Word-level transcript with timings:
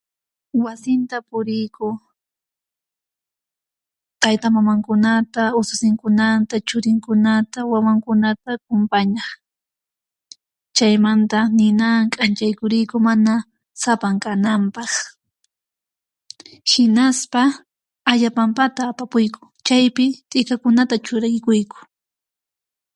Wasinta 0.63 1.17
puriyku 1.29 1.87
taytamamankunata 4.21 5.43
ususinkunata 5.59 6.55
churinkunata 6.69 7.59
wawankunata 7.71 8.51
kumpañaq 8.65 9.31
chaymanta 10.75 11.39
ninawan 11.57 12.05
k'anchaykuriyku 12.13 12.97
mana 13.07 13.33
sapan 13.81 14.15
kananpaq, 14.23 14.91
hinaspa 16.71 17.41
ayapampata 18.11 18.81
apapuyku, 18.91 19.41
chaypi 19.67 20.05
t'ikakunata 20.29 20.95
churaykuyku 21.05 21.79